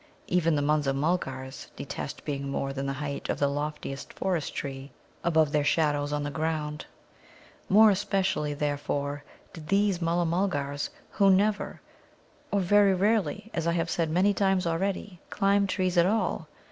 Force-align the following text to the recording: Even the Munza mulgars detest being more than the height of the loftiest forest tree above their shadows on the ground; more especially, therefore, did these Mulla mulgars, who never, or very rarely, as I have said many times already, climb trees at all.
Even 0.25 0.55
the 0.55 0.63
Munza 0.63 0.93
mulgars 0.93 1.67
detest 1.75 2.25
being 2.25 2.49
more 2.49 2.73
than 2.73 2.87
the 2.87 2.93
height 2.93 3.29
of 3.29 3.37
the 3.37 3.47
loftiest 3.47 4.11
forest 4.13 4.55
tree 4.55 4.89
above 5.23 5.51
their 5.51 5.63
shadows 5.63 6.11
on 6.11 6.23
the 6.23 6.31
ground; 6.31 6.87
more 7.69 7.91
especially, 7.91 8.55
therefore, 8.55 9.23
did 9.53 9.67
these 9.67 10.01
Mulla 10.01 10.25
mulgars, 10.25 10.89
who 11.11 11.29
never, 11.29 11.81
or 12.49 12.61
very 12.61 12.95
rarely, 12.95 13.51
as 13.53 13.67
I 13.67 13.73
have 13.73 13.91
said 13.91 14.09
many 14.09 14.33
times 14.33 14.65
already, 14.65 15.19
climb 15.29 15.67
trees 15.67 15.99
at 15.99 16.07
all. 16.07 16.47